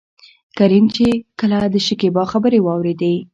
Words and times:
کريم 0.57 0.85
چې 0.95 1.05
کله 1.39 1.57
دشکيبا 1.75 2.23
خبرې 2.31 2.59
واورېدې. 2.61 3.15